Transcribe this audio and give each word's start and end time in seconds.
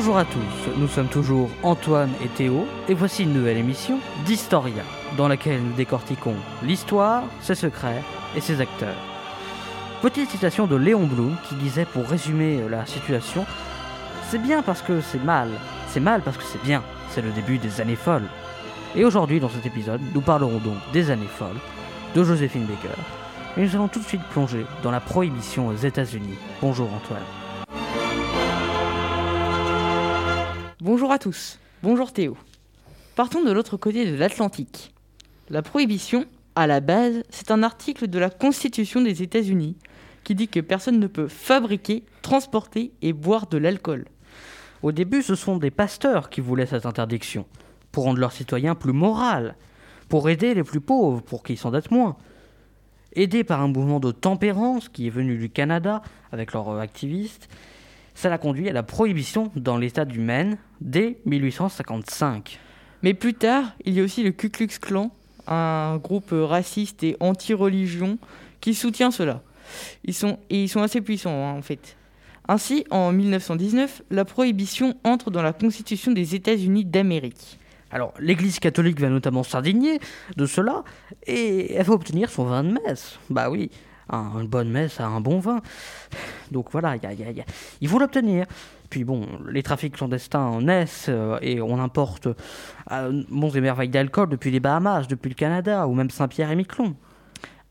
Bonjour 0.00 0.16
à 0.16 0.24
tous, 0.24 0.70
nous 0.76 0.86
sommes 0.86 1.08
toujours 1.08 1.50
Antoine 1.64 2.12
et 2.24 2.28
Théo, 2.28 2.68
et 2.88 2.94
voici 2.94 3.24
une 3.24 3.32
nouvelle 3.32 3.56
émission 3.56 3.98
d'Historia, 4.24 4.84
dans 5.16 5.26
laquelle 5.26 5.60
nous 5.60 5.72
décortiquons 5.72 6.36
l'histoire, 6.62 7.24
ses 7.40 7.56
secrets 7.56 8.04
et 8.36 8.40
ses 8.40 8.60
acteurs. 8.60 8.94
Petite 10.00 10.30
citation 10.30 10.68
de 10.68 10.76
Léon 10.76 11.08
Blum 11.08 11.34
qui 11.48 11.56
disait 11.56 11.84
pour 11.84 12.06
résumer 12.06 12.60
la 12.70 12.86
situation 12.86 13.44
C'est 14.30 14.40
bien 14.40 14.62
parce 14.62 14.82
que 14.82 15.00
c'est 15.00 15.24
mal, 15.24 15.48
c'est 15.88 15.98
mal 15.98 16.22
parce 16.22 16.36
que 16.36 16.44
c'est 16.44 16.62
bien, 16.62 16.84
c'est 17.10 17.20
le 17.20 17.32
début 17.32 17.58
des 17.58 17.80
années 17.80 17.96
folles. 17.96 18.28
Et 18.94 19.04
aujourd'hui, 19.04 19.40
dans 19.40 19.50
cet 19.50 19.66
épisode, 19.66 20.00
nous 20.14 20.20
parlerons 20.20 20.58
donc 20.58 20.76
des 20.92 21.10
années 21.10 21.26
folles, 21.26 21.58
de 22.14 22.22
Joséphine 22.22 22.66
Baker, 22.66 23.00
et 23.56 23.62
nous 23.62 23.74
allons 23.74 23.88
tout 23.88 23.98
de 23.98 24.04
suite 24.04 24.22
plonger 24.30 24.64
dans 24.84 24.92
la 24.92 25.00
prohibition 25.00 25.66
aux 25.66 25.74
États-Unis. 25.74 26.38
Bonjour 26.62 26.88
Antoine. 26.94 27.47
Bonjour 30.98 31.12
à 31.12 31.20
tous. 31.20 31.60
Bonjour 31.84 32.12
Théo. 32.12 32.36
Partons 33.14 33.44
de 33.44 33.52
l'autre 33.52 33.76
côté 33.76 34.04
de 34.04 34.16
l'Atlantique. 34.16 34.92
La 35.48 35.62
prohibition, 35.62 36.24
à 36.56 36.66
la 36.66 36.80
base, 36.80 37.22
c'est 37.30 37.52
un 37.52 37.62
article 37.62 38.08
de 38.08 38.18
la 38.18 38.30
Constitution 38.30 39.00
des 39.00 39.22
États-Unis 39.22 39.76
qui 40.24 40.34
dit 40.34 40.48
que 40.48 40.58
personne 40.58 40.98
ne 40.98 41.06
peut 41.06 41.28
fabriquer, 41.28 42.02
transporter 42.20 42.90
et 43.00 43.12
boire 43.12 43.46
de 43.46 43.58
l'alcool. 43.58 44.06
Au 44.82 44.90
début, 44.90 45.22
ce 45.22 45.36
sont 45.36 45.58
des 45.58 45.70
pasteurs 45.70 46.30
qui 46.30 46.40
voulaient 46.40 46.66
cette 46.66 46.84
interdiction, 46.84 47.46
pour 47.92 48.02
rendre 48.02 48.18
leurs 48.18 48.32
citoyens 48.32 48.74
plus 48.74 48.92
moraux, 48.92 49.52
pour 50.08 50.28
aider 50.28 50.52
les 50.52 50.64
plus 50.64 50.80
pauvres, 50.80 51.22
pour 51.22 51.44
qu'ils 51.44 51.58
s'endettent 51.58 51.92
moins. 51.92 52.16
Aidés 53.12 53.44
par 53.44 53.60
un 53.60 53.68
mouvement 53.68 54.00
de 54.00 54.10
tempérance 54.10 54.88
qui 54.88 55.06
est 55.06 55.10
venu 55.10 55.38
du 55.38 55.48
Canada 55.48 56.02
avec 56.32 56.52
leurs 56.52 56.76
activistes, 56.76 57.48
ça 58.18 58.28
l'a 58.28 58.38
conduit 58.38 58.68
à 58.68 58.72
la 58.72 58.82
prohibition 58.82 59.52
dans 59.54 59.78
l'État 59.78 60.04
du 60.04 60.18
Maine 60.18 60.58
dès 60.80 61.18
1855. 61.24 62.58
Mais 63.04 63.14
plus 63.14 63.34
tard, 63.34 63.76
il 63.84 63.94
y 63.94 64.00
a 64.00 64.02
aussi 64.02 64.24
le 64.24 64.32
Ku 64.32 64.50
Klux 64.50 64.80
Klan, 64.80 65.12
un 65.46 65.98
groupe 65.98 66.32
raciste 66.32 67.04
et 67.04 67.16
anti-religion 67.20 68.18
qui 68.60 68.74
soutient 68.74 69.12
cela. 69.12 69.40
Ils 70.02 70.14
sont, 70.14 70.40
et 70.50 70.64
ils 70.64 70.68
sont 70.68 70.82
assez 70.82 71.00
puissants 71.00 71.30
hein, 71.30 71.52
en 71.52 71.62
fait. 71.62 71.96
Ainsi, 72.48 72.84
en 72.90 73.12
1919, 73.12 74.02
la 74.10 74.24
prohibition 74.24 74.94
entre 75.04 75.30
dans 75.30 75.42
la 75.42 75.52
Constitution 75.52 76.10
des 76.10 76.34
États-Unis 76.34 76.84
d'Amérique. 76.84 77.60
Alors, 77.92 78.14
l'Église 78.18 78.58
catholique 78.58 78.98
va 78.98 79.10
notamment 79.10 79.44
s'indigner 79.44 80.00
de 80.36 80.44
cela 80.44 80.82
et 81.28 81.72
elle 81.72 81.86
va 81.86 81.92
obtenir 81.92 82.30
son 82.30 82.46
vin 82.46 82.64
de 82.64 82.72
messe. 82.84 83.16
Bah 83.30 83.48
oui, 83.48 83.70
une 84.10 84.46
bonne 84.46 84.70
messe 84.70 85.00
à 85.00 85.06
un 85.06 85.20
bon 85.20 85.38
vin. 85.38 85.60
Donc 86.50 86.68
voilà, 86.72 86.96
y 86.96 87.06
a, 87.06 87.12
y 87.12 87.22
a, 87.22 87.44
il 87.80 87.88
faut 87.88 87.98
l'obtenir. 87.98 88.46
Puis 88.90 89.04
bon, 89.04 89.26
les 89.50 89.62
trafics 89.62 89.94
clandestins 89.94 90.60
naissent 90.62 91.06
euh, 91.08 91.38
et 91.42 91.60
on 91.60 91.78
importe 91.78 92.28
euh, 92.90 93.22
bons 93.28 93.54
et 93.54 93.60
merveilles 93.60 93.90
d'alcool 93.90 94.30
depuis 94.30 94.50
les 94.50 94.60
Bahamas, 94.60 95.06
depuis 95.08 95.28
le 95.28 95.34
Canada 95.34 95.86
ou 95.86 95.94
même 95.94 96.10
Saint-Pierre 96.10 96.50
et 96.50 96.56
Miquelon. 96.56 96.94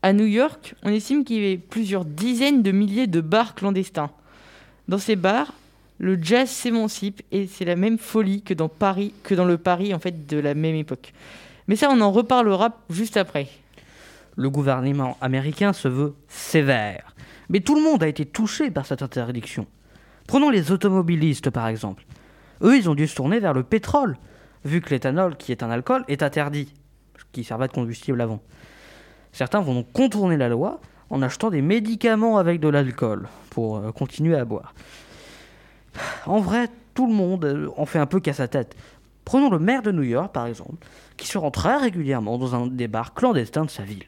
À 0.02 0.12
New 0.12 0.26
York, 0.26 0.76
on 0.84 0.90
estime 0.90 1.24
qu'il 1.24 1.36
y 1.36 1.46
avait 1.46 1.58
plusieurs 1.58 2.04
dizaines 2.04 2.62
de 2.62 2.70
milliers 2.70 3.08
de 3.08 3.20
bars 3.20 3.56
clandestins. 3.56 4.10
Dans 4.86 4.98
ces 4.98 5.16
bars, 5.16 5.52
le 5.98 6.16
jazz 6.22 6.48
s'émancipe 6.48 7.22
et 7.32 7.48
c'est 7.48 7.64
la 7.64 7.74
même 7.74 7.98
folie 7.98 8.42
que 8.42 8.54
dans 8.54 8.68
Paris, 8.68 9.12
que 9.24 9.34
dans 9.34 9.44
le 9.44 9.58
Paris 9.58 9.92
en 9.92 9.98
fait 9.98 10.26
de 10.26 10.38
la 10.38 10.54
même 10.54 10.76
époque. 10.76 11.12
Mais 11.66 11.74
ça, 11.74 11.90
on 11.90 12.00
en 12.00 12.12
reparlera 12.12 12.76
juste 12.88 13.16
après 13.16 13.48
le 14.38 14.50
gouvernement 14.50 15.18
américain 15.20 15.72
se 15.72 15.88
veut 15.88 16.14
sévère. 16.28 17.14
Mais 17.48 17.58
tout 17.58 17.74
le 17.74 17.82
monde 17.82 18.04
a 18.04 18.08
été 18.08 18.24
touché 18.24 18.70
par 18.70 18.86
cette 18.86 19.02
interdiction. 19.02 19.66
Prenons 20.28 20.48
les 20.48 20.70
automobilistes 20.70 21.50
par 21.50 21.66
exemple. 21.66 22.04
Eux, 22.62 22.76
ils 22.76 22.88
ont 22.88 22.94
dû 22.94 23.08
se 23.08 23.16
tourner 23.16 23.40
vers 23.40 23.52
le 23.52 23.64
pétrole, 23.64 24.16
vu 24.64 24.80
que 24.80 24.90
l'éthanol, 24.90 25.36
qui 25.36 25.50
est 25.50 25.64
un 25.64 25.70
alcool, 25.70 26.04
est 26.06 26.22
interdit, 26.22 26.72
qui 27.32 27.42
servait 27.42 27.66
de 27.66 27.72
combustible 27.72 28.20
avant. 28.20 28.40
Certains 29.32 29.60
vont 29.60 29.74
donc 29.74 29.92
contourner 29.92 30.36
la 30.36 30.48
loi 30.48 30.80
en 31.10 31.20
achetant 31.20 31.50
des 31.50 31.62
médicaments 31.62 32.38
avec 32.38 32.60
de 32.60 32.68
l'alcool 32.68 33.28
pour 33.50 33.78
euh, 33.78 33.90
continuer 33.90 34.36
à 34.36 34.44
boire. 34.44 34.72
En 36.26 36.38
vrai, 36.38 36.68
tout 36.94 37.08
le 37.08 37.12
monde 37.14 37.44
euh, 37.44 37.68
en 37.76 37.86
fait 37.86 37.98
un 37.98 38.06
peu 38.06 38.20
qu'à 38.20 38.34
sa 38.34 38.46
tête. 38.46 38.76
Prenons 39.24 39.50
le 39.50 39.58
maire 39.58 39.82
de 39.82 39.90
New 39.90 40.02
York, 40.02 40.32
par 40.32 40.46
exemple, 40.46 40.86
qui 41.16 41.26
se 41.26 41.38
rend 41.38 41.50
très 41.50 41.76
régulièrement 41.76 42.38
dans 42.38 42.54
un 42.54 42.68
des 42.68 42.86
bars 42.86 43.14
clandestins 43.14 43.64
de 43.64 43.70
sa 43.70 43.82
ville. 43.82 44.06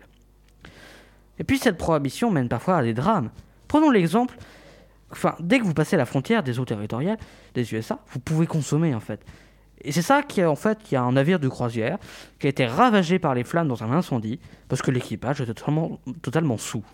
Et 1.41 1.45
puis 1.45 1.59
cette 1.59 1.79
prohibition 1.79 2.31
mène 2.31 2.49
parfois 2.49 2.77
à 2.77 2.83
des 2.85 2.95
drames. 2.95 3.31
Prenons 3.67 3.91
l'exemple, 3.91 4.37
enfin, 5.11 5.35
dès 5.41 5.59
que 5.59 5.65
vous 5.65 5.75
passez 5.75 5.97
la 5.97 6.05
frontière 6.05 6.43
des 6.43 6.61
eaux 6.61 6.65
territoriales 6.67 7.19
des 7.55 7.75
USA, 7.75 7.99
vous 8.09 8.21
pouvez 8.21 8.47
consommer 8.47 8.95
en 8.95 9.01
fait. 9.01 9.25
Et 9.83 9.91
c'est 9.91 10.03
ça 10.03 10.23
qui 10.23 10.45
en 10.45 10.55
fait, 10.55 10.79
il 10.91 10.95
y 10.95 10.97
a 10.99 11.03
un 11.03 11.13
navire 11.13 11.41
de 11.41 11.49
croisière 11.49 11.99
qui 12.39 12.47
a 12.47 12.51
été 12.51 12.67
ravagé 12.67 13.19
par 13.19 13.35
les 13.35 13.43
flammes 13.43 13.69
dans 13.69 13.83
un 13.83 13.91
incendie 13.91 14.39
parce 14.69 14.83
que 14.83 14.91
l'équipage 14.91 15.41
était 15.41 15.55
totalement, 15.55 15.99
totalement 16.21 16.59
sous. 16.59 16.85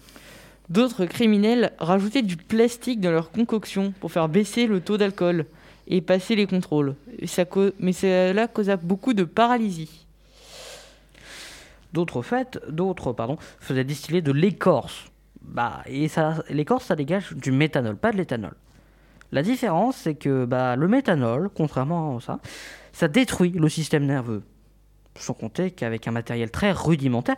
D'autres 0.68 1.06
criminels 1.06 1.72
rajoutaient 1.78 2.22
du 2.22 2.36
plastique 2.36 3.00
dans 3.00 3.10
leur 3.10 3.32
concoction 3.32 3.92
pour 4.00 4.12
faire 4.12 4.28
baisser 4.28 4.68
le 4.68 4.80
taux 4.80 4.96
d'alcool 4.96 5.46
et 5.88 6.00
passer 6.00 6.36
les 6.36 6.46
contrôles. 6.46 6.94
mais 7.80 7.92
cela 7.92 8.46
causa 8.46 8.76
beaucoup 8.76 9.12
de 9.12 9.24
paralysie. 9.24 10.05
D'autres 11.96 12.20
faites, 12.20 12.60
d'autres 12.68 13.14
pardon, 13.14 13.38
faisaient 13.58 13.82
distiller 13.82 14.20
de 14.20 14.30
l'écorce. 14.30 15.06
Bah, 15.40 15.80
et 15.86 16.08
ça, 16.08 16.44
l'écorce, 16.50 16.84
ça 16.84 16.94
dégage 16.94 17.32
du 17.32 17.52
méthanol, 17.52 17.96
pas 17.96 18.12
de 18.12 18.18
l'éthanol. 18.18 18.52
La 19.32 19.42
différence, 19.42 19.96
c'est 19.96 20.14
que 20.14 20.44
bah, 20.44 20.76
le 20.76 20.88
méthanol, 20.88 21.48
contrairement 21.48 22.18
à 22.18 22.20
ça, 22.20 22.38
ça 22.92 23.08
détruit 23.08 23.48
le 23.48 23.70
système 23.70 24.04
nerveux. 24.04 24.42
Sans 25.18 25.32
compter 25.32 25.70
qu'avec 25.70 26.06
un 26.06 26.10
matériel 26.10 26.50
très 26.50 26.70
rudimentaire, 26.70 27.36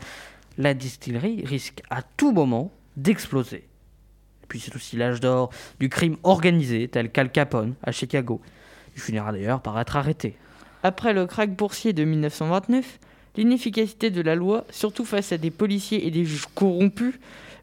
la 0.57 0.75
distillerie 0.75 1.45
risque 1.45 1.81
à 1.89 2.03
tout 2.03 2.33
moment 2.33 2.73
d'exploser. 2.97 3.69
Puis 4.49 4.59
c'est 4.59 4.75
aussi 4.75 4.97
l'âge 4.97 5.21
d'or 5.21 5.51
du 5.79 5.89
crime 5.89 6.17
organisé, 6.25 6.89
tel 6.89 7.13
qu'Al 7.13 7.31
Capone 7.31 7.77
à 7.85 7.93
Chicago. 7.93 8.41
Il 8.97 9.01
finira 9.01 9.31
d'ailleurs 9.31 9.63
par 9.63 9.79
être 9.79 9.95
arrêté. 9.95 10.37
Après 10.83 11.13
le 11.13 11.27
crack 11.27 11.55
boursier 11.55 11.93
de 11.93 12.03
1929, 12.03 12.99
L'inefficacité 13.39 14.11
de 14.11 14.21
la 14.21 14.35
loi, 14.35 14.65
surtout 14.69 15.05
face 15.05 15.31
à 15.31 15.39
des 15.39 15.53
policiers 15.53 16.05
et 16.05 16.11
des 16.11 16.25
juges 16.25 16.49
corrompus, 16.57 17.15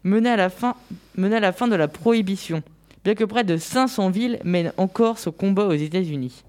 mena 0.04 0.32
à 0.32 0.36
la 0.36 0.48
fin, 0.48 0.74
à 1.22 1.40
la 1.40 1.52
fin 1.52 1.68
de 1.68 1.76
la 1.76 1.86
prohibition, 1.86 2.62
bien 3.04 3.14
que 3.14 3.24
près 3.24 3.44
de 3.44 3.58
500 3.58 4.08
villes 4.08 4.38
mènent 4.42 4.72
encore 4.78 5.18
ce 5.18 5.28
combat 5.28 5.66
aux 5.66 5.74
États-Unis. 5.74 6.44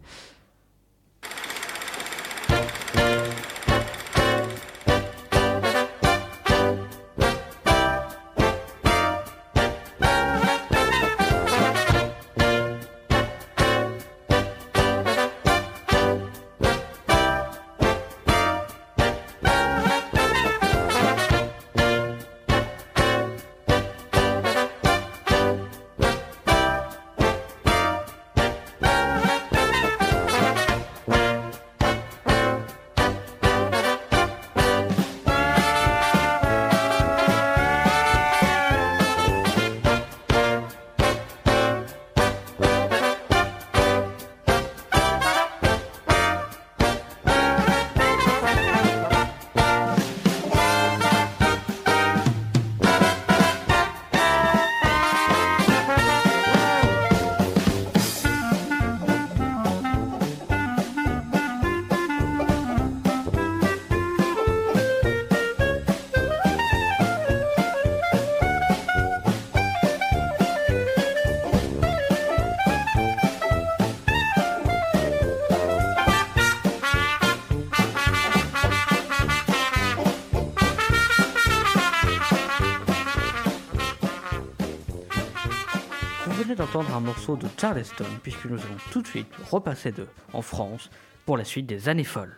D'entendre 86.57 86.93
un 86.95 86.99
morceau 86.99 87.35
de 87.35 87.47
Charleston, 87.59 88.05
puisque 88.23 88.45
nous 88.45 88.59
allons 88.59 88.77
tout 88.91 89.01
de 89.01 89.07
suite 89.07 89.27
repasser 89.49 89.91
de 89.91 90.07
en 90.33 90.41
France 90.41 90.89
pour 91.25 91.37
la 91.37 91.45
suite 91.45 91.67
des 91.67 91.87
années 91.87 92.03
folles. 92.03 92.35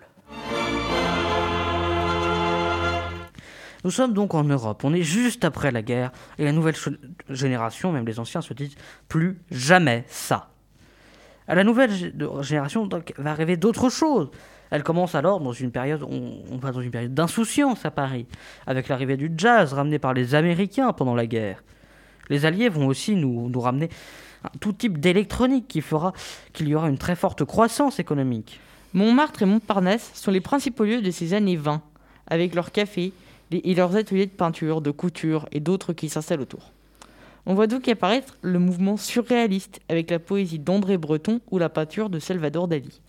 Nous 3.85 3.91
sommes 3.91 4.13
donc 4.13 4.33
en 4.33 4.43
Europe, 4.43 4.83
on 4.83 4.93
est 4.93 5.03
juste 5.03 5.45
après 5.45 5.71
la 5.71 5.81
guerre, 5.81 6.11
et 6.37 6.43
la 6.43 6.51
nouvelle 6.51 6.75
génération, 7.29 7.93
même 7.93 8.05
les 8.05 8.19
anciens, 8.19 8.41
se 8.41 8.53
disent 8.53 8.75
plus 9.07 9.39
jamais 9.51 10.03
ça. 10.07 10.49
À 11.47 11.55
la 11.55 11.63
nouvelle 11.63 11.91
génération 12.41 12.87
va 13.17 13.31
arriver 13.31 13.55
d'autres 13.57 13.89
choses. 13.89 14.29
Elle 14.69 14.83
commence 14.83 15.15
alors 15.15 15.39
dans 15.39 15.53
une 15.53 15.71
période, 15.71 16.03
on, 16.03 16.57
va 16.57 16.71
dans 16.71 16.81
une 16.81 16.91
période 16.91 17.13
d'insouciance 17.13 17.85
à 17.85 17.91
Paris, 17.91 18.27
avec 18.67 18.89
l'arrivée 18.89 19.17
du 19.17 19.31
jazz 19.35 19.73
ramené 19.73 19.97
par 19.97 20.13
les 20.13 20.35
Américains 20.35 20.91
pendant 20.91 21.15
la 21.15 21.25
guerre. 21.25 21.63
Les 22.29 22.45
Alliés 22.45 22.69
vont 22.69 22.87
aussi 22.87 23.15
nous, 23.15 23.49
nous 23.49 23.59
ramener 23.59 23.89
tout 24.59 24.73
type 24.73 24.99
d'électronique 24.99 25.67
qui 25.67 25.81
fera 25.81 26.13
qu'il 26.53 26.67
y 26.67 26.75
aura 26.75 26.89
une 26.89 26.97
très 26.97 27.15
forte 27.15 27.43
croissance 27.43 27.99
économique. 27.99 28.59
Montmartre 28.93 29.43
et 29.43 29.45
Montparnasse 29.45 30.11
sont 30.13 30.31
les 30.31 30.41
principaux 30.41 30.83
lieux 30.83 31.01
de 31.01 31.11
ces 31.11 31.33
années 31.33 31.57
20, 31.57 31.81
avec 32.27 32.55
leurs 32.55 32.71
cafés 32.71 33.13
et 33.51 33.75
leurs 33.75 33.95
ateliers 33.95 34.25
de 34.25 34.31
peinture, 34.31 34.81
de 34.81 34.91
couture 34.91 35.47
et 35.51 35.59
d'autres 35.59 35.93
qui 35.93 36.09
s'installent 36.09 36.41
autour. 36.41 36.71
On 37.45 37.53
voit 37.53 37.67
donc 37.67 37.87
apparaître 37.87 38.37
le 38.41 38.59
mouvement 38.59 38.97
surréaliste 38.97 39.79
avec 39.89 40.11
la 40.11 40.19
poésie 40.19 40.59
d'André 40.59 40.97
Breton 40.97 41.41
ou 41.49 41.57
la 41.57 41.69
peinture 41.69 42.09
de 42.09 42.19
Salvador 42.19 42.67
Dali. 42.67 43.01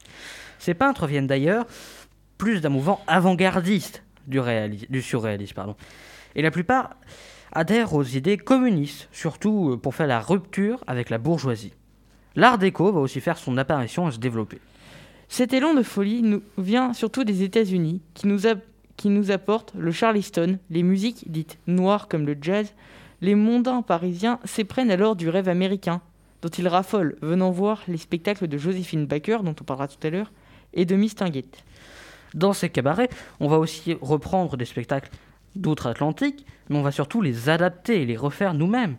Ces 0.59 0.75
peintres 0.75 1.07
viennent 1.07 1.27
d'ailleurs 1.27 1.67
plus 2.39 2.61
d'un 2.61 2.69
mouvement 2.71 3.01
avant-gardiste 3.07 4.03
du, 4.27 4.41
du 4.89 5.03
surréalisme. 5.03 5.55
Pardon. 5.55 5.77
Et 6.35 6.43
la 6.43 6.51
plupart 6.51 6.97
adhèrent 7.53 7.95
aux 7.95 8.05
idées 8.05 8.37
communistes, 8.37 9.09
surtout 9.13 9.71
euh, 9.71 9.77
pour 9.77 9.95
faire 9.95 10.07
la 10.07 10.21
rupture 10.21 10.83
avec 10.87 11.11
la 11.11 11.19
bourgeoisie. 11.19 11.73
L'art 12.37 12.59
déco 12.59 12.93
va 12.93 13.01
aussi 13.01 13.21
faire 13.21 13.39
son 13.39 13.59
apparition 13.59 14.09
et 14.09 14.13
se 14.13 14.19
développer. 14.19 14.59
Cet 15.29 15.53
élan 15.53 15.75
de 15.75 15.83
folie 15.83 16.23
nous 16.23 16.43
vient 16.59 16.93
surtout 16.93 17.25
des 17.25 17.43
États-Unis, 17.43 18.03
qui 18.15 18.27
nous, 18.27 18.41
qui 18.97 19.09
nous 19.09 19.31
apportent 19.31 19.73
le 19.77 19.93
charleston, 19.93 20.59
les 20.71 20.83
musiques 20.83 21.31
dites 21.31 21.59
noires 21.67 22.09
comme 22.09 22.27
le 22.27 22.37
jazz. 22.41 22.75
Les 23.21 23.35
mondains 23.35 23.83
parisiens 23.83 24.41
s'éprennent 24.45 24.91
alors 24.91 25.15
du 25.15 25.29
rêve 25.29 25.49
américain, 25.49 26.01
dont 26.43 26.49
ils 26.49 26.69
raffolent, 26.69 27.17
venant 27.21 27.51
voir 27.51 27.83
les 27.87 27.99
spectacles 27.99 28.49
de 28.49 28.59
Joséphine 28.59 29.07
Baker, 29.07 29.39
dont 29.45 29.55
on 29.61 29.65
parlera 29.65 29.89
tout 29.89 30.05
à 30.07 30.11
l'heure, 30.11 30.33
et 30.73 30.85
de 30.85 30.97
Mistinguette. 30.97 31.65
Dans 32.35 32.53
ces 32.53 32.69
cabarets, 32.69 33.11
on 33.41 33.49
va 33.49 33.59
aussi 33.59 33.97
reprendre 34.01 34.57
des 34.57 34.65
spectacles 34.65 35.11
d'outre-Atlantique, 35.57 36.47
mais 36.69 36.77
on 36.77 36.83
va 36.83 36.93
surtout 36.93 37.23
les 37.23 37.49
adapter 37.49 38.03
et 38.03 38.07
les 38.07 38.17
refaire 38.17 38.55
nous-mêmes. 38.55 38.97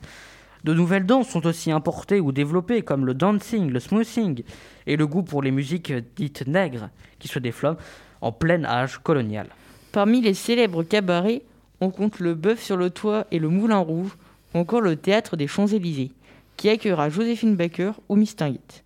De 0.64 0.74
nouvelles 0.74 1.06
danses 1.06 1.30
sont 1.30 1.48
aussi 1.48 1.72
importées 1.72 2.20
ou 2.20 2.32
développées, 2.32 2.84
comme 2.84 3.06
le 3.06 3.16
dancing, 3.16 3.72
le 3.72 3.80
smoothing 3.80 4.44
et 4.86 4.96
le 4.96 5.08
goût 5.08 5.24
pour 5.24 5.42
les 5.42 5.50
musiques 5.52 5.92
dites 6.16 6.46
nègres, 6.46 6.90
qui 7.18 7.28
se 7.28 7.40
déflament 7.40 7.78
en 8.22 8.32
plein 8.32 8.64
âge 8.64 9.00
colonial. 9.00 9.48
Parmi 9.92 10.22
les 10.22 10.36
célèbres 10.36 10.84
cabarets, 10.84 11.42
on 11.80 11.90
compte 11.90 12.20
le 12.20 12.36
Bœuf 12.36 12.62
sur 12.62 12.78
le 12.78 12.92
Toit 12.92 13.26
et 13.32 13.40
le 13.40 13.50
Moulin 13.50 13.80
Rouge, 13.80 14.16
ou 14.54 14.60
encore 14.60 14.82
le 14.82 14.96
Théâtre 14.96 15.36
des 15.36 15.48
Champs-Élysées, 15.48 16.12
qui 16.58 16.70
accueillera 16.70 17.10
Joséphine 17.10 17.56
Baker 17.56 17.94
ou 18.08 18.16
Mistinguette. 18.16 18.84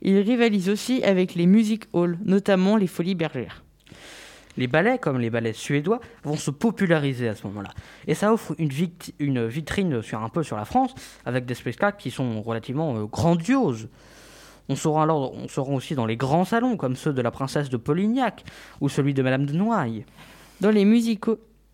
Il 0.00 0.16
rivalise 0.18 0.70
aussi 0.70 1.02
avec 1.02 1.34
les 1.34 1.46
music 1.46 1.84
halls, 1.92 2.18
notamment 2.24 2.76
les 2.76 2.86
Folies 2.86 3.14
Bergères. 3.14 3.64
Les 4.58 4.66
ballets, 4.66 4.98
comme 4.98 5.20
les 5.20 5.30
ballets 5.30 5.52
suédois, 5.52 6.00
vont 6.24 6.36
se 6.36 6.50
populariser 6.50 7.28
à 7.28 7.36
ce 7.36 7.46
moment-là. 7.46 7.70
Et 8.08 8.14
ça 8.14 8.32
offre 8.32 8.56
une, 8.58 8.70
une, 9.20 9.46
vitrine 9.46 10.02
sur 10.02 10.20
un 10.20 10.28
peu 10.28 10.42
sur 10.42 10.56
la 10.56 10.64
France, 10.64 10.96
avec 11.24 11.46
des 11.46 11.54
spectacles 11.54 11.96
qui 12.02 12.10
sont 12.10 12.42
relativement 12.42 12.96
euh, 12.96 13.04
grandioses. 13.04 13.88
On 14.68 14.74
sera 14.74 15.04
alors 15.04 15.32
on 15.32 15.46
sera 15.46 15.70
aussi 15.70 15.94
dans 15.94 16.06
les 16.06 16.16
grands 16.16 16.44
salons, 16.44 16.76
comme 16.76 16.96
ceux 16.96 17.12
de 17.12 17.22
la 17.22 17.30
princesse 17.30 17.70
de 17.70 17.76
Polignac 17.76 18.44
ou 18.80 18.88
celui 18.88 19.14
de 19.14 19.22
Madame 19.22 19.46
de 19.46 19.52
Noailles. 19.52 20.04
Dans 20.60 20.70
les, 20.70 20.84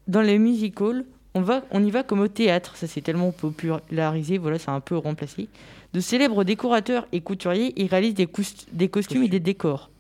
dans 0.07 0.21
les 0.21 0.39
music 0.39 0.81
halls, 0.83 1.07
on, 1.35 1.41
va, 1.41 1.63
on 1.71 1.83
y 1.83 1.91
va 1.91 2.03
comme 2.03 2.21
au 2.21 2.29
théâtre, 2.29 2.77
ça 2.77 2.87
s'est 2.87 3.01
tellement 3.01 3.33
popularisé, 3.33 4.37
voilà, 4.37 4.59
ça 4.59 4.73
a 4.73 4.75
un 4.75 4.81
peu 4.81 4.99
remplacé. 4.99 5.49
De 5.95 6.01
célèbres 6.01 6.45
décorateurs 6.45 7.07
et 7.13 7.23
couturiers 7.23 7.73
y 7.83 7.87
réalisent 7.87 8.15
des, 8.15 8.29
des 8.73 8.89
costumes 8.91 9.23
et 9.23 9.29
des 9.29 9.41
décors. 9.41 9.91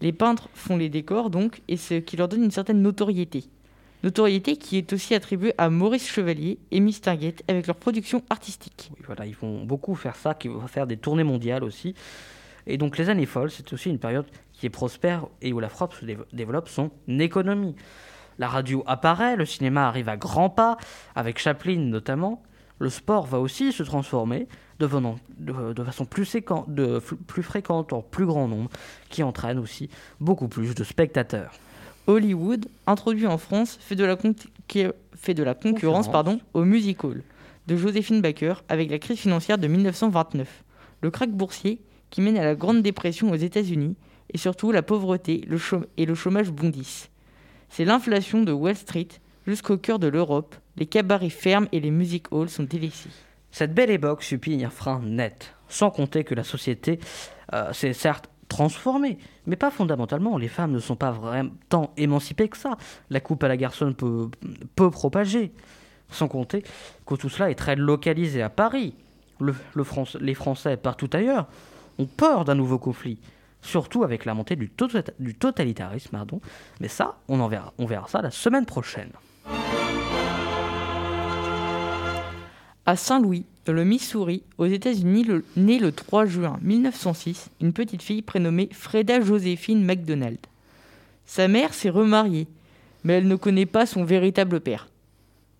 Les 0.00 0.12
peintres 0.12 0.48
font 0.54 0.76
les 0.76 0.88
décors, 0.88 1.30
donc, 1.30 1.60
et 1.68 1.76
ce 1.76 1.94
qui 1.94 2.16
leur 2.16 2.28
donne 2.28 2.44
une 2.44 2.50
certaine 2.50 2.82
notoriété. 2.82 3.44
Notoriété 4.04 4.56
qui 4.56 4.78
est 4.78 4.92
aussi 4.92 5.14
attribuée 5.14 5.54
à 5.58 5.70
Maurice 5.70 6.08
Chevalier 6.08 6.58
et 6.70 6.78
Mistinguette 6.78 7.42
avec 7.48 7.66
leur 7.66 7.74
production 7.74 8.22
artistique. 8.30 8.92
Voilà, 9.04 9.26
ils 9.26 9.34
vont 9.34 9.64
beaucoup 9.64 9.96
faire 9.96 10.14
ça, 10.14 10.34
qui 10.34 10.46
vont 10.46 10.66
faire 10.68 10.86
des 10.86 10.96
tournées 10.96 11.24
mondiales 11.24 11.64
aussi. 11.64 11.94
Et 12.68 12.76
donc 12.76 12.96
les 12.96 13.08
années 13.08 13.26
folles, 13.26 13.50
c'est 13.50 13.72
aussi 13.72 13.90
une 13.90 13.98
période 13.98 14.26
qui 14.52 14.66
est 14.66 14.70
prospère 14.70 15.26
et 15.42 15.52
où 15.52 15.58
la 15.58 15.68
France 15.68 15.96
se 16.00 16.04
développe 16.32 16.68
son 16.68 16.92
économie. 17.08 17.74
La 18.38 18.46
radio 18.46 18.84
apparaît, 18.86 19.34
le 19.34 19.46
cinéma 19.46 19.88
arrive 19.88 20.08
à 20.08 20.16
grands 20.16 20.50
pas, 20.50 20.76
avec 21.16 21.40
Chaplin 21.40 21.78
notamment. 21.78 22.42
Le 22.78 22.90
sport 22.90 23.26
va 23.26 23.40
aussi 23.40 23.72
se 23.72 23.82
transformer, 23.82 24.46
devenant 24.78 25.16
de, 25.38 25.82
façon 25.82 26.04
plus, 26.04 26.36
de, 26.68 27.00
plus 27.26 27.42
fréquente 27.42 27.92
en 27.92 28.02
plus 28.02 28.26
grand 28.26 28.48
nombre, 28.48 28.70
qui 29.08 29.22
entraîne 29.22 29.58
aussi 29.58 29.90
beaucoup 30.20 30.48
plus 30.48 30.74
de 30.74 30.84
spectateurs. 30.84 31.52
Hollywood, 32.06 32.66
introduit 32.86 33.26
en 33.26 33.36
France, 33.36 33.76
fait 33.80 33.96
de 33.96 34.04
la, 34.04 34.16
fait 35.14 35.34
de 35.34 35.42
la 35.42 35.54
concurrence, 35.54 36.10
Pardon, 36.10 36.40
au 36.54 36.64
Music 36.64 37.04
Hall 37.04 37.22
de 37.68 37.76
Joséphine 37.76 38.22
Baker 38.22 38.54
avec 38.70 38.90
la 38.90 38.98
crise 38.98 39.18
financière 39.18 39.58
de 39.58 39.68
1929, 39.68 40.64
le 41.02 41.10
krach 41.10 41.28
boursier 41.28 41.82
qui 42.08 42.22
mène 42.22 42.38
à 42.38 42.44
la 42.44 42.54
Grande 42.54 42.82
Dépression 42.82 43.30
aux 43.30 43.36
États-Unis 43.36 43.94
et 44.32 44.38
surtout 44.38 44.72
la 44.72 44.82
pauvreté 44.82 45.44
le 45.46 45.58
et 45.98 46.06
le 46.06 46.14
chômage 46.14 46.50
bondissent. 46.50 47.10
C'est 47.68 47.84
l'inflation 47.84 48.42
de 48.42 48.52
Wall 48.52 48.74
Street 48.74 49.08
jusqu'au 49.46 49.76
cœur 49.76 49.98
de 49.98 50.06
l'Europe, 50.06 50.56
les 50.78 50.86
cabarets 50.86 51.30
ferment 51.30 51.68
et 51.72 51.80
les 51.80 51.90
music 51.90 52.26
halls 52.32 52.48
sont 52.48 52.62
délaissés. 52.62 53.10
Cette 53.50 53.74
belle 53.74 53.90
époque 53.90 54.22
subit 54.22 54.64
un 54.64 54.70
frein 54.70 55.00
net, 55.02 55.54
sans 55.68 55.90
compter 55.90 56.24
que 56.24 56.34
la 56.34 56.44
société 56.44 57.00
euh, 57.52 57.72
s'est 57.72 57.92
certes 57.92 58.30
transformée, 58.48 59.18
mais 59.46 59.56
pas 59.56 59.70
fondamentalement. 59.70 60.38
Les 60.38 60.48
femmes 60.48 60.72
ne 60.72 60.78
sont 60.78 60.96
pas 60.96 61.10
vraiment 61.10 61.50
tant 61.68 61.92
émancipées 61.96 62.48
que 62.48 62.56
ça. 62.56 62.76
La 63.10 63.20
coupe 63.20 63.44
à 63.44 63.48
la 63.48 63.56
garçonne 63.56 63.94
peut, 63.94 64.30
peut 64.74 64.90
propager. 64.90 65.52
Sans 66.10 66.28
compter 66.28 66.64
que 67.04 67.14
tout 67.16 67.28
cela 67.28 67.50
est 67.50 67.54
très 67.54 67.76
localisé 67.76 68.40
à 68.40 68.48
Paris. 68.48 68.94
Le, 69.40 69.54
les 70.20 70.34
Français 70.34 70.78
partout 70.78 71.10
ailleurs 71.12 71.46
ont 71.98 72.06
peur 72.06 72.46
d'un 72.46 72.54
nouveau 72.54 72.78
conflit, 72.78 73.18
surtout 73.60 74.02
avec 74.04 74.24
la 74.24 74.32
montée 74.32 74.56
du, 74.56 74.70
tota-, 74.70 75.12
totalitarisme. 75.38 76.10
Pardon. 76.12 76.40
Mais 76.80 76.88
ça, 76.88 77.18
on, 77.28 77.40
en 77.40 77.48
verra, 77.48 77.74
on 77.76 77.84
verra 77.84 78.08
ça 78.08 78.22
la 78.22 78.30
semaine 78.30 78.64
prochaine. 78.64 79.10
À 82.88 82.96
Saint-Louis, 82.96 83.44
dans 83.66 83.74
le 83.74 83.84
Missouri, 83.84 84.42
aux 84.56 84.64
États-Unis, 84.64 85.26
née 85.58 85.78
le 85.78 85.92
3 85.92 86.24
juin 86.24 86.58
1906, 86.62 87.50
une 87.60 87.74
petite 87.74 88.00
fille 88.00 88.22
prénommée 88.22 88.70
Freda 88.72 89.20
Joséphine 89.20 89.84
McDonald. 89.84 90.38
Sa 91.26 91.48
mère 91.48 91.74
s'est 91.74 91.90
remariée, 91.90 92.46
mais 93.04 93.12
elle 93.12 93.28
ne 93.28 93.36
connaît 93.36 93.66
pas 93.66 93.84
son 93.84 94.04
véritable 94.04 94.60
père. 94.60 94.88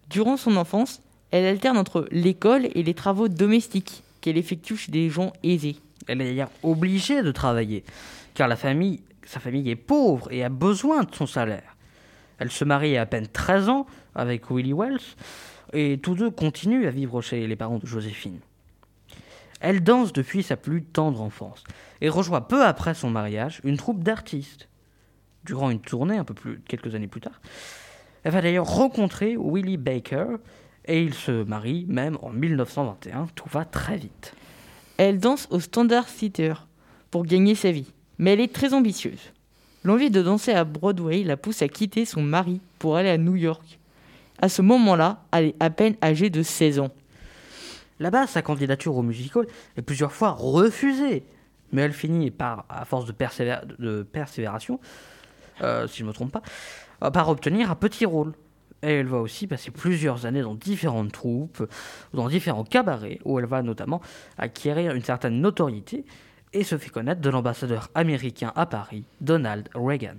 Durant 0.08 0.38
son 0.38 0.56
enfance, 0.56 1.02
elle 1.30 1.44
alterne 1.44 1.76
entre 1.76 2.08
l'école 2.10 2.70
et 2.74 2.82
les 2.82 2.94
travaux 2.94 3.28
domestiques 3.28 4.04
qu'elle 4.22 4.38
effectue 4.38 4.78
chez 4.78 4.90
des 4.90 5.10
gens 5.10 5.34
aisés. 5.42 5.76
Elle 6.06 6.22
est 6.22 6.30
d'ailleurs 6.30 6.50
obligée 6.62 7.22
de 7.22 7.30
travailler, 7.30 7.84
car 8.32 8.48
la 8.48 8.56
famille, 8.56 9.02
sa 9.26 9.38
famille 9.38 9.68
est 9.68 9.76
pauvre 9.76 10.32
et 10.32 10.44
a 10.44 10.48
besoin 10.48 11.02
de 11.02 11.14
son 11.14 11.26
salaire. 11.26 11.76
Elle 12.38 12.50
se 12.50 12.64
marie 12.64 12.96
à 12.96 13.02
à 13.02 13.06
peine 13.06 13.28
13 13.30 13.68
ans 13.68 13.86
avec 14.14 14.50
Willie 14.50 14.72
Wells, 14.72 15.02
et 15.72 15.98
tous 15.98 16.14
deux 16.14 16.30
continuent 16.30 16.86
à 16.86 16.90
vivre 16.90 17.20
chez 17.20 17.46
les 17.46 17.56
parents 17.56 17.78
de 17.78 17.86
Joséphine. 17.86 18.40
Elle 19.60 19.82
danse 19.82 20.12
depuis 20.12 20.42
sa 20.42 20.56
plus 20.56 20.82
tendre 20.82 21.20
enfance 21.20 21.64
et 22.00 22.08
rejoint 22.08 22.40
peu 22.40 22.64
après 22.64 22.94
son 22.94 23.10
mariage 23.10 23.60
une 23.64 23.76
troupe 23.76 24.04
d'artistes. 24.04 24.68
Durant 25.44 25.70
une 25.70 25.80
tournée, 25.80 26.16
un 26.16 26.24
peu 26.24 26.34
plus, 26.34 26.60
quelques 26.68 26.94
années 26.94 27.08
plus 27.08 27.20
tard, 27.20 27.40
elle 28.22 28.32
va 28.32 28.42
d'ailleurs 28.42 28.66
rencontrer 28.66 29.36
Willie 29.36 29.76
Baker 29.76 30.36
et 30.86 31.02
ils 31.02 31.14
se 31.14 31.44
marient 31.44 31.86
même 31.88 32.18
en 32.22 32.30
1921. 32.30 33.28
Tout 33.34 33.48
va 33.48 33.64
très 33.64 33.96
vite. 33.96 34.34
Elle 34.96 35.18
danse 35.18 35.48
au 35.50 35.60
Standard 35.60 36.06
Theater 36.06 36.66
pour 37.10 37.24
gagner 37.24 37.54
sa 37.54 37.70
vie, 37.70 37.92
mais 38.18 38.32
elle 38.32 38.40
est 38.40 38.52
très 38.52 38.74
ambitieuse. 38.74 39.32
L'envie 39.84 40.10
de 40.10 40.22
danser 40.22 40.52
à 40.52 40.64
Broadway 40.64 41.22
la 41.22 41.36
pousse 41.36 41.62
à 41.62 41.68
quitter 41.68 42.04
son 42.04 42.22
mari 42.22 42.60
pour 42.78 42.96
aller 42.96 43.10
à 43.10 43.18
New 43.18 43.36
York 43.36 43.77
à 44.40 44.48
ce 44.48 44.62
moment-là, 44.62 45.24
elle 45.32 45.46
est 45.46 45.56
à 45.60 45.70
peine 45.70 45.96
âgée 46.02 46.30
de 46.30 46.42
16 46.42 46.78
ans. 46.80 46.90
Là-bas, 48.00 48.26
sa 48.26 48.42
candidature 48.42 48.96
au 48.96 49.02
musical 49.02 49.46
est 49.76 49.82
plusieurs 49.82 50.12
fois 50.12 50.30
refusée, 50.30 51.24
mais 51.72 51.82
elle 51.82 51.92
finit 51.92 52.30
par, 52.30 52.64
à 52.68 52.84
force 52.84 53.06
de, 53.06 53.12
persévération, 54.02 54.80
euh, 55.62 55.86
si 55.88 55.98
je 55.98 56.02
ne 56.04 56.08
me 56.08 56.12
trompe 56.12 56.32
pas, 56.32 56.42
euh, 57.02 57.10
par 57.10 57.28
obtenir 57.28 57.70
un 57.70 57.74
petit 57.74 58.06
rôle. 58.06 58.32
Et 58.82 58.92
elle 58.92 59.08
va 59.08 59.18
aussi 59.18 59.48
passer 59.48 59.72
plusieurs 59.72 60.24
années 60.24 60.42
dans 60.42 60.54
différentes 60.54 61.10
troupes, 61.10 61.68
dans 62.14 62.28
différents 62.28 62.62
cabarets, 62.62 63.18
où 63.24 63.40
elle 63.40 63.46
va 63.46 63.62
notamment 63.62 64.00
acquérir 64.36 64.94
une 64.94 65.02
certaine 65.02 65.40
notoriété 65.40 66.04
et 66.52 66.62
se 66.62 66.78
fait 66.78 66.90
connaître 66.90 67.20
de 67.20 67.28
l'ambassadeur 67.28 67.88
américain 67.96 68.52
à 68.54 68.66
Paris, 68.66 69.04
Donald 69.20 69.68
Reagan. 69.74 70.14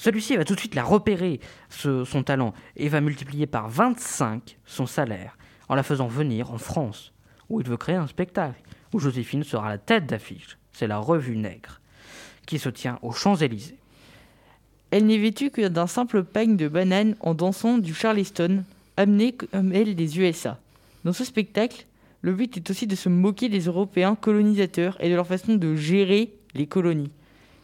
Celui-ci 0.00 0.34
va 0.34 0.46
tout 0.46 0.54
de 0.54 0.60
suite 0.60 0.74
la 0.74 0.82
repérer, 0.82 1.40
son 1.68 2.22
talent, 2.24 2.54
et 2.74 2.88
va 2.88 3.02
multiplier 3.02 3.46
par 3.46 3.68
25 3.68 4.56
son 4.64 4.86
salaire, 4.86 5.36
en 5.68 5.74
la 5.74 5.82
faisant 5.82 6.06
venir 6.06 6.50
en 6.50 6.56
France, 6.56 7.12
où 7.50 7.60
il 7.60 7.68
veut 7.68 7.76
créer 7.76 7.96
un 7.96 8.06
spectacle, 8.06 8.62
où 8.94 8.98
Joséphine 8.98 9.44
sera 9.44 9.68
la 9.68 9.76
tête 9.76 10.06
d'affiche. 10.06 10.56
C'est 10.72 10.86
la 10.86 10.96
Revue 10.96 11.36
Nègre, 11.36 11.82
qui 12.46 12.58
se 12.58 12.70
tient 12.70 12.98
aux 13.02 13.12
Champs-Élysées. 13.12 13.76
Elle 14.90 15.04
n'est 15.04 15.18
vêtue 15.18 15.50
que 15.50 15.68
d'un 15.68 15.86
simple 15.86 16.24
peigne 16.24 16.56
de 16.56 16.68
banane 16.68 17.14
en 17.20 17.34
dansant 17.34 17.76
du 17.76 17.92
charleston, 17.92 18.64
amené 18.96 19.32
comme 19.32 19.74
elle 19.74 19.96
des 19.96 20.18
USA. 20.18 20.58
Dans 21.04 21.12
ce 21.12 21.26
spectacle, 21.26 21.84
le 22.22 22.32
but 22.32 22.56
est 22.56 22.70
aussi 22.70 22.86
de 22.86 22.96
se 22.96 23.10
moquer 23.10 23.50
des 23.50 23.66
Européens 23.66 24.14
colonisateurs 24.14 24.96
et 25.00 25.10
de 25.10 25.14
leur 25.14 25.26
façon 25.26 25.56
de 25.56 25.76
gérer 25.76 26.32
les 26.54 26.66
colonies. 26.66 27.12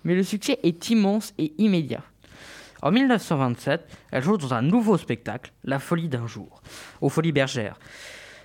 Mais 0.04 0.14
le 0.14 0.22
succès 0.22 0.58
est 0.64 0.90
immense 0.90 1.32
et 1.38 1.54
immédiat. 1.56 2.04
En 2.82 2.90
1927, 2.90 3.88
elle 4.12 4.22
joue 4.22 4.36
dans 4.36 4.54
un 4.54 4.62
nouveau 4.62 4.96
spectacle, 4.98 5.52
La 5.64 5.78
folie 5.78 6.08
d'un 6.08 6.26
jour, 6.26 6.62
aux 7.00 7.08
Folies 7.08 7.32
Bergères. 7.32 7.78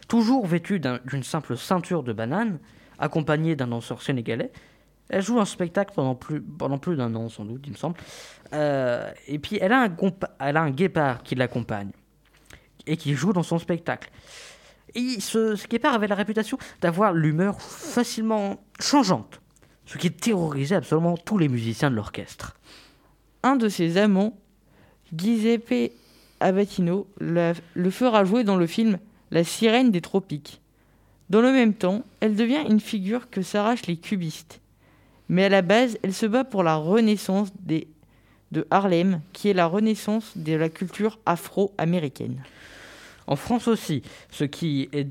Toujours 0.08 0.46
vêtue 0.46 0.80
d'une 0.80 1.24
simple 1.24 1.58
ceinture 1.58 2.04
de 2.04 2.14
banane, 2.14 2.60
accompagnée 3.00 3.56
d'un 3.56 3.68
danseur 3.68 4.02
sénégalais, 4.02 4.52
elle 5.12 5.22
joue 5.22 5.40
un 5.40 5.46
spectacle 5.46 5.94
pendant 5.94 6.16
plus, 6.16 6.96
d'un 6.96 7.14
an, 7.16 7.28
sans 7.28 7.44
doute, 7.44 7.64
il 7.66 7.74
me 7.74 7.78
semble. 7.78 7.98
Euh, 8.54 9.12
et 9.28 9.40
puis, 9.40 9.58
elle 9.60 9.74
a, 9.74 9.82
un 9.82 10.26
elle 10.40 10.72
guépard 10.74 11.22
qui 11.22 11.36
l'accompagne 11.36 11.92
et 12.88 12.96
qui 12.96 13.14
joue 13.14 13.34
dans 13.34 13.44
son 13.44 13.60
spectacle. 13.60 14.10
Et 14.96 15.20
ce, 15.20 15.56
ce 15.58 15.68
guépard 15.68 15.94
avait 15.94 16.08
la 16.08 16.16
réputation 16.16 16.58
d'avoir 16.80 17.14
l'humeur 17.14 17.62
facilement 17.62 18.64
changeante, 18.80 19.42
ce 19.86 19.98
qui 19.98 20.12
terrorisait 20.12 20.76
absolument 20.76 21.18
tous 21.18 21.38
les 21.38 21.50
musiciens 21.50 21.92
de 21.92 21.96
l'orchestre. 21.96 22.58
Un 23.44 23.56
de 23.56 23.70
ses 23.70 23.98
amants, 23.98 24.38
Giuseppe 25.16 25.92
Abatino, 26.40 27.08
le 27.20 27.90
fera 27.90 28.24
jouer 28.24 28.44
dans 28.44 28.56
le 28.56 28.68
film 28.68 29.00
La 29.32 29.44
sirène 29.44 29.92
des 29.92 30.02
tropiques. 30.02 30.62
Dans 31.30 31.42
le 31.42 31.52
même 31.52 31.74
temps, 31.74 32.04
elle 32.20 32.36
devient 32.36 32.64
une 32.70 32.80
figure 32.80 33.30
que 33.30 33.42
s'arrachent 33.42 33.88
les 33.88 33.98
cubistes. 33.98 34.60
Mais 35.30 35.46
à 35.46 35.50
la 35.50 35.62
base, 35.62 35.98
elle 36.04 36.14
se 36.14 36.26
bat 36.26 36.44
pour 36.44 36.62
la 36.62 36.76
renaissance 36.76 37.50
de 37.66 38.68
Harlem, 38.70 39.22
qui 39.32 39.50
est 39.50 39.54
la 39.54 39.66
renaissance 39.66 40.38
de 40.38 40.54
la 40.54 40.68
culture 40.70 41.20
afro-américaine. 41.26 42.44
En 43.28 43.38
France 43.38 43.70
aussi, 43.70 44.04
ce 44.30 44.44
qui 44.44 44.90
est 44.92 45.10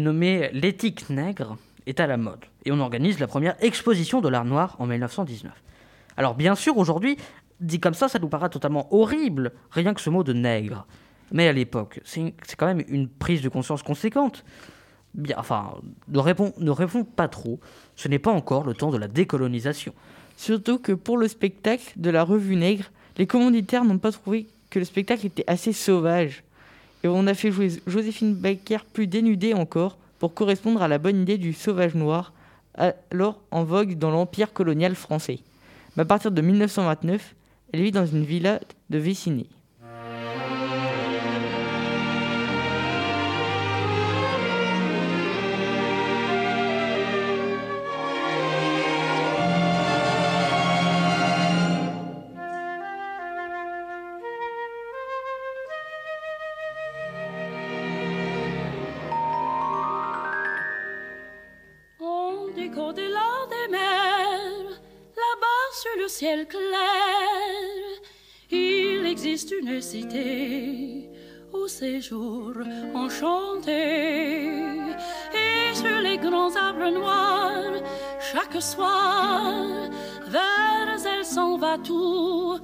nommé 0.00 0.50
l'éthique 0.52 1.10
nègre 1.10 1.56
est 1.86 1.98
à 1.98 2.06
la 2.06 2.16
mode. 2.16 2.44
Et 2.64 2.70
on 2.70 2.78
organise 2.78 3.18
la 3.18 3.26
première 3.26 3.56
exposition 3.64 4.20
de 4.20 4.28
l'art 4.28 4.44
noir 4.44 4.76
en 4.78 4.86
1919. 4.86 5.52
Alors 6.16 6.34
bien 6.34 6.54
sûr, 6.54 6.76
aujourd'hui, 6.78 7.16
dit 7.60 7.80
comme 7.80 7.94
ça, 7.94 8.08
ça 8.08 8.18
nous 8.18 8.28
paraît 8.28 8.50
totalement 8.50 8.92
horrible, 8.94 9.52
rien 9.70 9.94
que 9.94 10.00
ce 10.00 10.10
mot 10.10 10.24
de 10.24 10.32
nègre. 10.32 10.86
Mais 11.30 11.48
à 11.48 11.52
l'époque, 11.52 12.00
c'est 12.04 12.34
quand 12.56 12.66
même 12.66 12.82
une 12.88 13.08
prise 13.08 13.42
de 13.42 13.48
conscience 13.48 13.82
conséquente 13.82 14.44
bien, 15.14 15.36
enfin, 15.38 15.74
ne 16.08 16.18
répond, 16.18 16.52
ne 16.58 16.70
répond 16.70 17.04
pas 17.04 17.28
trop. 17.28 17.60
Ce 17.96 18.08
n'est 18.08 18.18
pas 18.18 18.30
encore 18.30 18.64
le 18.64 18.74
temps 18.74 18.90
de 18.90 18.98
la 18.98 19.08
décolonisation. 19.08 19.92
Surtout 20.36 20.78
que 20.78 20.92
pour 20.92 21.18
le 21.18 21.28
spectacle 21.28 21.92
de 21.96 22.10
la 22.10 22.24
revue 22.24 22.56
Nègre, 22.56 22.90
les 23.18 23.26
commanditaires 23.26 23.84
n'ont 23.84 23.98
pas 23.98 24.12
trouvé 24.12 24.46
que 24.70 24.78
le 24.78 24.84
spectacle 24.84 25.26
était 25.26 25.44
assez 25.46 25.72
sauvage. 25.72 26.42
Et 27.04 27.08
on 27.08 27.26
a 27.26 27.34
fait 27.34 27.50
jouer 27.50 27.70
Joséphine 27.86 28.34
Baker 28.34 28.78
plus 28.92 29.06
dénudée 29.06 29.54
encore 29.54 29.98
pour 30.18 30.34
correspondre 30.34 30.82
à 30.82 30.88
la 30.88 30.98
bonne 30.98 31.20
idée 31.20 31.36
du 31.36 31.52
sauvage 31.52 31.94
noir, 31.94 32.32
alors 33.10 33.40
en 33.50 33.64
vogue 33.64 33.98
dans 33.98 34.10
l'empire 34.10 34.52
colonial 34.52 34.94
français. 34.94 35.40
Mais 35.96 36.02
à 36.02 36.06
partir 36.06 36.30
de 36.30 36.40
1929, 36.40 37.34
elle 37.72 37.82
vit 37.82 37.92
dans 37.92 38.06
une 38.06 38.24
villa 38.24 38.60
de 38.90 38.98
Viciné. 38.98 39.46
Cité 69.92 71.10
au 71.52 71.68
séjour 71.68 72.52
enchanté. 72.94 73.82
Et 75.44 75.74
sur 75.74 75.98
les 76.06 76.16
grands 76.16 76.54
arbres 76.56 76.92
noirs, 77.00 77.76
chaque 78.30 78.58
soir, 78.72 79.52
vers 80.34 80.98
elle 81.12 81.26
s'en 81.34 81.52
va 81.58 81.76
tout 81.88 82.58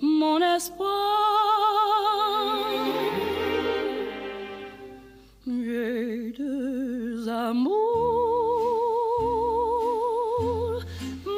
mon 0.00 0.38
espoir. 0.56 0.88
J'ai 5.46 6.32
deux 6.38 7.28
amours, 7.28 7.74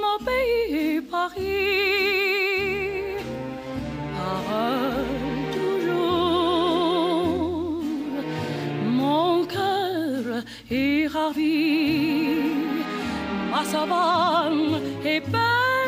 mon 0.03 0.19
pays 0.29 1.01
Paris, 1.01 1.80
Marie, 11.31 12.43
Massavan 13.53 14.81
et 15.05 15.21
Père. 15.21 15.80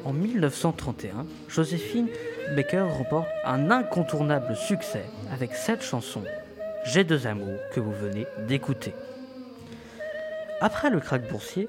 En 0.05 0.13
1931, 0.13 1.27
Joséphine 1.49 2.09
Baker 2.55 2.83
remporte 2.83 3.27
un 3.45 3.71
incontournable 3.71 4.55
succès 4.55 5.07
avec 5.33 5.55
cette 5.55 5.83
chanson 5.83 6.23
J'ai 6.85 7.03
deux 7.03 7.27
amours 7.27 7.59
que 7.73 7.81
vous 7.81 7.93
venez 7.93 8.27
d'écouter. 8.47 8.93
Après 10.61 10.91
le 10.91 11.01
krach 11.01 11.29
boursier, 11.29 11.69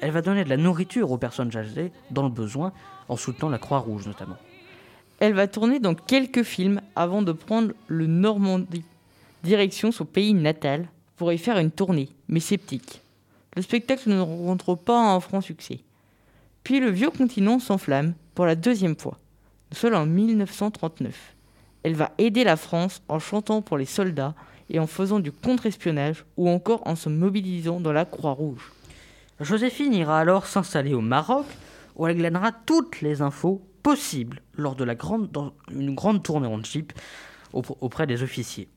elle 0.00 0.10
va 0.10 0.22
donner 0.22 0.44
de 0.44 0.48
la 0.48 0.56
nourriture 0.56 1.10
aux 1.10 1.18
personnes 1.18 1.56
âgées 1.56 1.92
dans 2.10 2.22
le 2.22 2.28
besoin 2.28 2.72
en 3.08 3.16
soutenant 3.16 3.50
la 3.50 3.58
Croix-Rouge 3.58 4.06
notamment. 4.06 4.36
Elle 5.20 5.34
va 5.34 5.46
tourner 5.46 5.80
dans 5.80 5.94
quelques 5.94 6.42
films 6.42 6.80
avant 6.96 7.22
de 7.22 7.32
prendre 7.32 7.72
le 7.86 8.06
Normandie, 8.06 8.84
direction 9.44 9.92
son 9.92 10.04
pays 10.04 10.34
natal, 10.34 10.88
pour 11.16 11.32
y 11.32 11.38
faire 11.38 11.58
une 11.58 11.70
tournée, 11.70 12.08
mais 12.28 12.40
sceptique. 12.40 13.00
Le 13.54 13.62
spectacle 13.62 14.08
ne 14.08 14.20
rentre 14.20 14.74
pas 14.74 15.14
un 15.14 15.20
franc 15.20 15.40
succès. 15.40 15.80
Puis 16.64 16.80
le 16.80 16.90
vieux 16.90 17.10
continent 17.10 17.58
s'enflamme 17.58 18.14
pour 18.34 18.46
la 18.46 18.54
deuxième 18.54 18.96
fois, 18.96 19.18
seul 19.72 19.94
en 19.94 20.06
1939. 20.06 21.34
Elle 21.82 21.94
va 21.94 22.12
aider 22.18 22.44
la 22.44 22.56
France 22.56 23.02
en 23.08 23.18
chantant 23.18 23.62
pour 23.62 23.76
les 23.76 23.84
soldats 23.84 24.34
et 24.70 24.78
en 24.78 24.86
faisant 24.86 25.20
du 25.20 25.32
contre-espionnage 25.32 26.24
ou 26.36 26.48
encore 26.48 26.86
en 26.86 26.96
se 26.96 27.08
mobilisant 27.08 27.80
dans 27.80 27.92
la 27.92 28.04
Croix-Rouge. 28.04 28.72
Joséphine 29.40 29.94
ira 29.94 30.18
alors 30.20 30.46
s'installer 30.46 30.94
au 30.94 31.00
Maroc 31.00 31.46
où 31.96 32.06
elle 32.06 32.16
glènera 32.16 32.52
toutes 32.52 33.00
les 33.00 33.22
infos 33.22 33.60
possibles 33.82 34.40
lors 34.54 34.76
de 34.76 34.84
la 34.84 34.94
grande, 34.94 35.28
une 35.70 35.94
grande 35.94 36.22
tournée 36.22 36.46
en 36.46 36.62
jeep 36.62 36.92
aup- 37.52 37.76
auprès 37.80 38.06
des 38.06 38.22
officiers. 38.22 38.68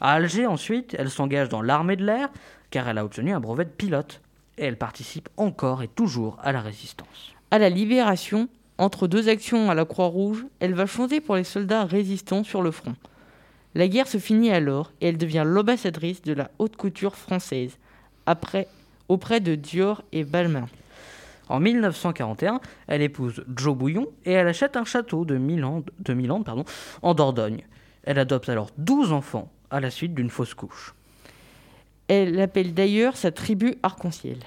À 0.00 0.12
Alger, 0.14 0.46
ensuite, 0.46 0.96
elle 0.98 1.10
s'engage 1.10 1.48
dans 1.48 1.62
l'armée 1.62 1.96
de 1.96 2.04
l'air, 2.04 2.28
car 2.70 2.88
elle 2.88 2.98
a 2.98 3.04
obtenu 3.04 3.32
un 3.32 3.40
brevet 3.40 3.64
de 3.64 3.70
pilote, 3.70 4.20
et 4.58 4.64
elle 4.64 4.76
participe 4.76 5.28
encore 5.36 5.82
et 5.82 5.88
toujours 5.88 6.38
à 6.42 6.50
la 6.50 6.60
résistance. 6.60 7.32
À 7.52 7.58
la 7.58 7.68
Libération, 7.68 8.48
entre 8.78 9.06
deux 9.06 9.28
actions 9.28 9.70
à 9.70 9.74
la 9.74 9.84
Croix-Rouge, 9.84 10.44
elle 10.58 10.74
va 10.74 10.86
chanter 10.86 11.20
pour 11.20 11.36
les 11.36 11.44
soldats 11.44 11.84
résistants 11.84 12.42
sur 12.42 12.62
le 12.62 12.72
front. 12.72 12.96
La 13.74 13.88
guerre 13.88 14.08
se 14.08 14.18
finit 14.18 14.50
alors 14.50 14.92
et 15.00 15.08
elle 15.08 15.18
devient 15.18 15.44
l'ambassadrice 15.46 16.22
de 16.22 16.34
la 16.34 16.50
haute 16.58 16.76
couture 16.76 17.16
française, 17.16 17.78
après, 18.26 18.68
auprès 19.08 19.40
de 19.40 19.54
Dior 19.54 20.02
et 20.12 20.24
Balmain. 20.24 20.68
En 21.48 21.60
1941, 21.60 22.60
elle 22.86 23.02
épouse 23.02 23.44
Joe 23.54 23.76
Bouillon 23.76 24.06
et 24.24 24.32
elle 24.32 24.48
achète 24.48 24.76
un 24.76 24.84
château 24.84 25.24
de 25.24 25.36
Milan, 25.36 25.82
de 25.98 26.14
Milan 26.14 26.42
pardon, 26.42 26.64
en 27.02 27.14
Dordogne. 27.14 27.64
Elle 28.04 28.18
adopte 28.18 28.48
alors 28.48 28.70
12 28.78 29.12
enfants 29.12 29.50
à 29.70 29.80
la 29.80 29.90
suite 29.90 30.14
d'une 30.14 30.30
fausse 30.30 30.54
couche. 30.54 30.94
Elle 32.08 32.40
appelle 32.40 32.74
d'ailleurs 32.74 33.16
sa 33.16 33.30
tribu 33.30 33.76
arc-en-ciel. 33.82 34.38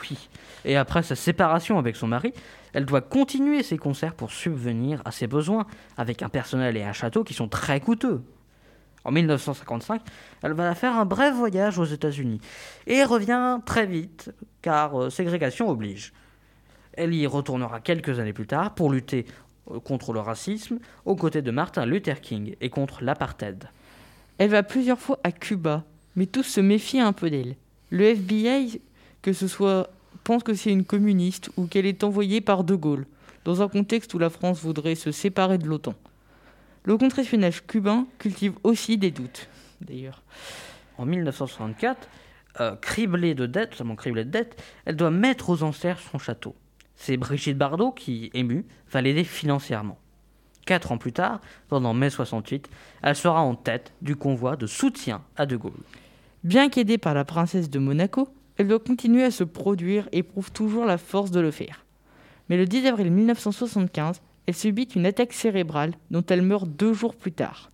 Oui. 0.00 0.28
Et 0.64 0.76
après 0.76 1.02
sa 1.02 1.14
séparation 1.14 1.78
avec 1.78 1.94
son 1.94 2.08
mari, 2.08 2.32
elle 2.72 2.86
doit 2.86 3.00
continuer 3.00 3.62
ses 3.62 3.78
concerts 3.78 4.14
pour 4.14 4.32
subvenir 4.32 5.02
à 5.04 5.12
ses 5.12 5.26
besoins, 5.26 5.66
avec 5.96 6.22
un 6.22 6.28
personnel 6.28 6.76
et 6.76 6.82
un 6.82 6.92
château 6.92 7.22
qui 7.22 7.34
sont 7.34 7.48
très 7.48 7.80
coûteux. 7.80 8.22
En 9.04 9.10
1955, 9.10 10.00
elle 10.42 10.52
va 10.52 10.74
faire 10.74 10.96
un 10.96 11.04
bref 11.04 11.34
voyage 11.34 11.78
aux 11.78 11.84
États-Unis 11.84 12.40
et 12.86 13.04
revient 13.04 13.58
très 13.66 13.86
vite, 13.86 14.32
car 14.60 15.00
euh, 15.00 15.10
ségrégation 15.10 15.68
oblige. 15.68 16.12
Elle 16.92 17.14
y 17.14 17.26
retournera 17.26 17.80
quelques 17.80 18.20
années 18.20 18.32
plus 18.32 18.46
tard 18.46 18.74
pour 18.74 18.90
lutter 18.90 19.26
euh, 19.70 19.80
contre 19.80 20.12
le 20.12 20.20
racisme 20.20 20.78
aux 21.04 21.16
côtés 21.16 21.42
de 21.42 21.50
Martin 21.50 21.84
Luther 21.86 22.20
King 22.20 22.54
et 22.60 22.70
contre 22.70 23.02
l'apartheid. 23.02 23.64
Elle 24.38 24.50
va 24.50 24.62
plusieurs 24.62 24.98
fois 24.98 25.18
à 25.24 25.32
Cuba, 25.32 25.84
mais 26.16 26.26
tous 26.26 26.44
se 26.44 26.60
méfient 26.60 27.00
un 27.00 27.12
peu 27.12 27.30
d'elle. 27.30 27.56
Le 27.90 28.04
FBI, 28.04 28.80
que 29.20 29.32
ce 29.32 29.48
soit, 29.48 29.90
pense 30.24 30.42
que 30.42 30.54
c'est 30.54 30.70
une 30.70 30.84
communiste 30.84 31.50
ou 31.56 31.66
qu'elle 31.66 31.86
est 31.86 32.04
envoyée 32.04 32.40
par 32.40 32.64
De 32.64 32.74
Gaulle, 32.74 33.06
dans 33.44 33.62
un 33.62 33.68
contexte 33.68 34.14
où 34.14 34.18
la 34.18 34.30
France 34.30 34.60
voudrait 34.62 34.94
se 34.94 35.10
séparer 35.10 35.58
de 35.58 35.66
l'OTAN. 35.66 35.94
Le 36.84 36.96
contre-espionnage 36.96 37.64
cubain 37.66 38.06
cultive 38.18 38.54
aussi 38.64 38.98
des 38.98 39.10
doutes, 39.10 39.48
d'ailleurs. 39.80 40.22
En 40.98 41.06
1964, 41.06 42.08
euh, 42.60 42.76
criblée 42.76 43.34
de 43.34 43.46
dettes, 43.46 43.82
criblée 43.96 44.24
de 44.24 44.30
dettes, 44.30 44.62
elle 44.84 44.96
doit 44.96 45.10
mettre 45.10 45.50
aux 45.50 45.62
enchères 45.62 46.00
son 46.00 46.18
château. 46.18 46.56
C'est 46.96 47.16
Brigitte 47.16 47.56
Bardot 47.56 47.92
qui, 47.92 48.30
émue, 48.34 48.66
va 48.90 49.00
l'aider 49.00 49.24
financièrement. 49.24 49.98
Quatre 50.66 50.92
ans 50.92 50.98
plus 50.98 51.12
tard, 51.12 51.40
pendant 51.68 51.94
mai 51.94 52.10
68, 52.10 52.68
elle 53.02 53.16
sera 53.16 53.40
en 53.42 53.54
tête 53.54 53.92
du 54.02 54.16
convoi 54.16 54.56
de 54.56 54.66
soutien 54.66 55.22
à 55.36 55.46
De 55.46 55.56
Gaulle. 55.56 55.72
Bien 56.44 56.68
qu'aidée 56.68 56.98
par 56.98 57.14
la 57.14 57.24
princesse 57.24 57.70
de 57.70 57.78
Monaco, 57.78 58.28
elle 58.56 58.68
doit 58.68 58.78
continuer 58.78 59.24
à 59.24 59.30
se 59.30 59.44
produire 59.44 60.08
et 60.12 60.22
prouve 60.22 60.52
toujours 60.52 60.84
la 60.84 60.98
force 60.98 61.30
de 61.30 61.40
le 61.40 61.50
faire. 61.50 61.84
Mais 62.48 62.56
le 62.56 62.66
10 62.66 62.86
avril 62.86 63.10
1975, 63.10 64.20
elle 64.46 64.54
subit 64.54 64.88
une 64.94 65.06
attaque 65.06 65.32
cérébrale 65.32 65.94
dont 66.10 66.24
elle 66.28 66.42
meurt 66.42 66.68
deux 66.68 66.92
jours 66.92 67.14
plus 67.14 67.32
tard. 67.32 67.70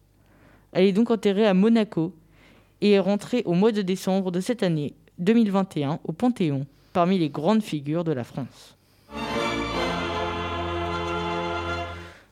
Elle 0.72 0.84
est 0.84 0.92
donc 0.92 1.10
enterrée 1.10 1.46
à 1.46 1.54
Monaco 1.54 2.14
et 2.80 2.92
est 2.92 2.98
rentrée 2.98 3.42
au 3.46 3.54
mois 3.54 3.72
de 3.72 3.82
décembre 3.82 4.30
de 4.30 4.40
cette 4.40 4.62
année 4.62 4.94
2021 5.18 6.00
au 6.04 6.12
Panthéon, 6.12 6.66
parmi 6.92 7.18
les 7.18 7.30
grandes 7.30 7.62
figures 7.62 8.04
de 8.04 8.12
la 8.12 8.24
France. 8.24 8.76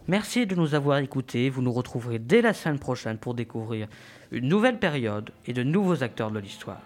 Merci 0.09 0.47
de 0.47 0.54
nous 0.54 0.75
avoir 0.75 0.99
écoutés. 0.99 1.50
Vous 1.50 1.63
nous 1.63 1.73
retrouverez 1.73 2.21
dès 2.21 2.41
la 2.41 2.52
semaine 2.52 2.78
prochaine 2.78 3.19
pour 3.19 3.34
découvrir 3.34 3.89
une 4.30 4.47
nouvelle 4.47 4.78
période 4.78 5.30
et 5.47 5.52
de 5.52 5.65
nouveaux 5.65 6.04
acteurs 6.04 6.30
de 6.30 6.39
l'histoire. 6.39 6.80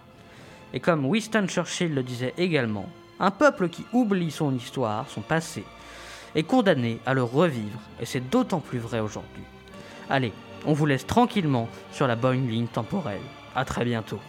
Et 0.72 0.81
comme 0.81 1.05
Winston 1.05 1.46
Churchill 1.46 1.94
le 1.94 2.03
disait 2.03 2.33
également, 2.38 2.88
un 3.18 3.31
peuple 3.31 3.68
qui 3.68 3.85
oublie 3.92 4.31
son 4.31 4.55
histoire, 4.55 5.11
son 5.11 5.20
passé, 5.20 5.64
est 6.35 6.43
condamné 6.43 6.99
à 7.07 7.14
le 7.14 7.23
revivre, 7.23 7.79
et 8.01 8.07
c'est 8.07 8.29
d'autant 8.31 8.61
plus 8.61 8.79
vrai 8.79 9.01
aujourd'hui. 9.01 9.43
Allez, 10.09 10.33
on 10.66 10.73
vous 10.73 10.87
laisse 10.87 11.07
tranquillement 11.07 11.69
sur 11.93 12.07
la 12.07 12.16
bonne 12.16 12.49
ligne 12.49 12.66
temporelle. 12.66 13.21
À 13.55 13.64
très 13.64 13.85
bientôt. 13.85 14.21